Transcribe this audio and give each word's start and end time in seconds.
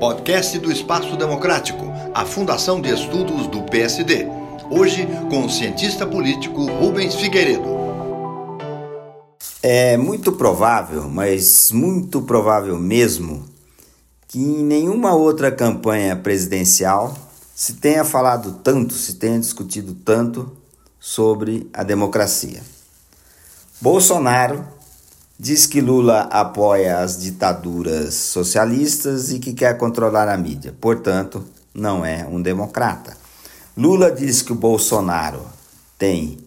Podcast 0.00 0.58
do 0.58 0.72
Espaço 0.72 1.16
Democrático, 1.16 1.84
a 2.12 2.24
Fundação 2.24 2.80
de 2.80 2.92
Estudos 2.92 3.46
do 3.46 3.62
PSD. 3.62 4.26
Hoje 4.68 5.06
com 5.30 5.44
o 5.44 5.50
cientista 5.50 6.04
político 6.04 6.64
Rubens 6.66 7.14
Figueiredo. 7.14 7.68
É 9.62 9.96
muito 9.96 10.32
provável, 10.32 11.08
mas 11.08 11.70
muito 11.70 12.22
provável 12.22 12.76
mesmo, 12.76 13.44
que 14.26 14.40
em 14.40 14.64
nenhuma 14.64 15.14
outra 15.14 15.52
campanha 15.52 16.16
presidencial 16.16 17.16
se 17.54 17.74
tenha 17.74 18.04
falado 18.04 18.60
tanto, 18.64 18.94
se 18.94 19.14
tenha 19.14 19.38
discutido 19.38 19.94
tanto 19.94 20.56
sobre 20.98 21.70
a 21.72 21.84
democracia. 21.84 22.62
Bolsonaro 23.80 24.77
diz 25.38 25.66
que 25.66 25.80
Lula 25.80 26.22
apoia 26.22 26.98
as 26.98 27.18
ditaduras 27.18 28.14
socialistas 28.14 29.30
e 29.30 29.38
que 29.38 29.52
quer 29.52 29.78
controlar 29.78 30.28
a 30.28 30.36
mídia, 30.36 30.74
portanto, 30.80 31.44
não 31.72 32.04
é 32.04 32.26
um 32.26 32.42
democrata. 32.42 33.16
Lula 33.76 34.10
diz 34.10 34.42
que 34.42 34.52
o 34.52 34.56
Bolsonaro 34.56 35.40
tem 35.96 36.38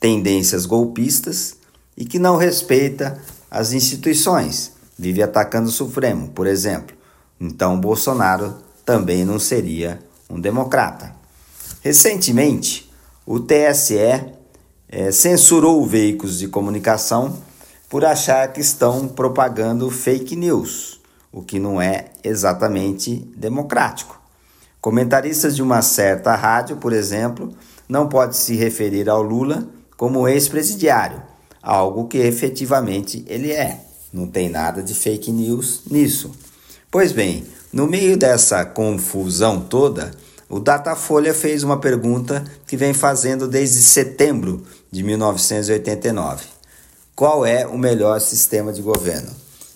tendências 0.00 0.64
golpistas 0.64 1.56
e 1.96 2.04
que 2.04 2.18
não 2.18 2.36
respeita 2.36 3.20
as 3.50 3.72
instituições, 3.72 4.72
vive 4.98 5.22
atacando 5.22 5.68
o 5.68 5.72
Supremo, 5.72 6.28
por 6.28 6.46
exemplo. 6.46 6.96
Então, 7.38 7.78
Bolsonaro 7.78 8.54
também 8.84 9.24
não 9.24 9.38
seria 9.38 10.00
um 10.30 10.40
democrata. 10.40 11.14
Recentemente, 11.82 12.90
o 13.26 13.38
TSE 13.38 14.32
é, 14.94 15.10
censurou 15.10 15.84
veículos 15.84 16.38
de 16.38 16.46
comunicação 16.46 17.36
por 17.90 18.04
achar 18.04 18.52
que 18.52 18.60
estão 18.60 19.08
propagando 19.08 19.90
fake 19.90 20.36
news, 20.36 21.00
o 21.32 21.42
que 21.42 21.58
não 21.58 21.82
é 21.82 22.12
exatamente 22.22 23.16
democrático. 23.36 24.20
Comentaristas 24.80 25.56
de 25.56 25.62
uma 25.62 25.82
certa 25.82 26.36
rádio, 26.36 26.76
por 26.76 26.92
exemplo, 26.92 27.52
não 27.88 28.08
pode 28.08 28.36
se 28.36 28.54
referir 28.54 29.08
ao 29.08 29.20
Lula 29.20 29.66
como 29.96 30.28
ex-presidiário, 30.28 31.20
algo 31.60 32.06
que 32.06 32.18
efetivamente 32.18 33.24
ele 33.26 33.50
é. 33.50 33.80
Não 34.12 34.28
tem 34.28 34.48
nada 34.48 34.80
de 34.80 34.94
fake 34.94 35.32
news 35.32 35.82
nisso. 35.90 36.30
Pois 36.88 37.10
bem, 37.10 37.44
no 37.72 37.88
meio 37.88 38.16
dessa 38.16 38.64
confusão 38.64 39.60
toda, 39.60 40.12
o 40.48 40.60
Datafolha 40.60 41.32
fez 41.32 41.62
uma 41.62 41.80
pergunta 41.80 42.44
que 42.66 42.76
vem 42.76 42.92
fazendo 42.92 43.48
desde 43.48 43.82
setembro 43.82 44.62
de 44.90 45.02
1989. 45.02 46.44
Qual 47.16 47.46
é 47.46 47.66
o 47.66 47.78
melhor 47.78 48.20
sistema 48.20 48.72
de 48.72 48.82
governo? 48.82 49.30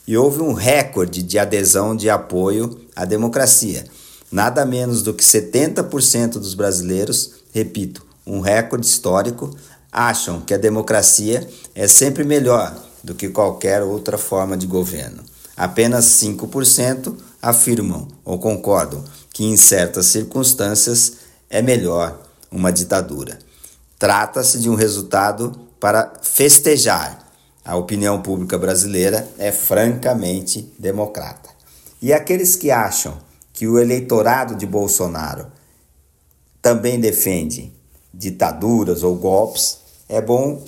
E 0.07 0.17
houve 0.17 0.43
um 0.43 0.53
recorde 0.53 1.23
de 1.23 1.39
adesão 1.39 1.95
de 1.95 2.11
apoio 2.11 2.81
à 2.95 3.05
democracia. 3.05 3.85
Nada 4.31 4.67
menos 4.67 5.03
do 5.03 5.15
que 5.15 5.23
70% 5.23 6.33
dos 6.33 6.55
brasileiros, 6.55 7.33
repito, 7.53 8.05
um 8.27 8.41
recorde 8.41 8.87
histórico, 8.87 9.51
acham 9.91 10.41
que 10.41 10.53
a 10.53 10.59
democracia 10.59 11.49
é 11.75 11.89
sempre 11.89 12.25
melhor 12.25 12.77
do 13.03 13.15
que 13.15 13.29
qualquer 13.29 13.83
outra 13.83 14.19
forma 14.19 14.57
de 14.57 14.67
governo. 14.67 15.23
Apenas 15.57 16.05
5% 16.23 17.15
afirmam 17.41 18.09
ou 18.25 18.39
concordam 18.39 19.03
que 19.39 19.45
em 19.45 19.57
certas 19.57 20.07
circunstâncias 20.07 21.19
é 21.49 21.63
melhor 21.63 22.21
uma 22.51 22.73
ditadura. 22.73 23.39
Trata-se 23.97 24.59
de 24.59 24.69
um 24.69 24.75
resultado 24.75 25.53
para 25.79 26.13
festejar. 26.23 27.25
A 27.65 27.77
opinião 27.77 28.21
pública 28.21 28.59
brasileira 28.59 29.29
é 29.39 29.53
francamente 29.53 30.75
democrata. 30.77 31.51
E 32.03 32.13
aqueles 32.13 32.57
que 32.57 32.73
acham 32.73 33.17
que 33.53 33.69
o 33.69 33.79
eleitorado 33.79 34.57
de 34.57 34.67
Bolsonaro 34.67 35.47
também 36.61 36.99
defende 36.99 37.73
ditaduras 38.13 39.05
ou 39.05 39.15
golpes, 39.15 39.79
é 40.09 40.21
bom 40.21 40.65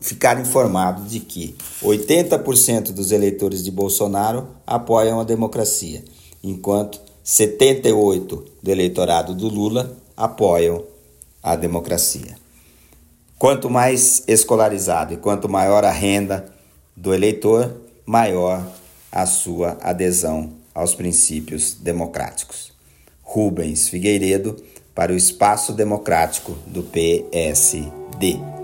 ficar 0.00 0.40
informado 0.40 1.04
de 1.04 1.20
que 1.20 1.54
80% 1.80 2.90
dos 2.90 3.12
eleitores 3.12 3.62
de 3.62 3.70
Bolsonaro 3.70 4.48
apoiam 4.66 5.20
a 5.20 5.24
democracia, 5.24 6.04
enquanto 6.42 7.11
78 7.24 8.44
do 8.62 8.70
eleitorado 8.70 9.34
do 9.34 9.48
Lula 9.48 9.96
apoiam 10.16 10.84
a 11.42 11.54
democracia. 11.54 12.36
Quanto 13.38 13.70
mais 13.70 14.22
escolarizado 14.26 15.14
e 15.14 15.16
quanto 15.16 15.48
maior 15.48 15.84
a 15.84 15.90
renda 15.90 16.52
do 16.96 17.12
eleitor, 17.14 17.72
maior 18.04 18.64
a 19.10 19.26
sua 19.26 19.78
adesão 19.80 20.52
aos 20.74 20.94
princípios 20.94 21.74
democráticos. 21.74 22.72
Rubens 23.22 23.88
Figueiredo 23.88 24.56
para 24.94 25.12
o 25.12 25.16
Espaço 25.16 25.72
Democrático 25.72 26.52
do 26.66 26.82
PSD. 26.82 28.61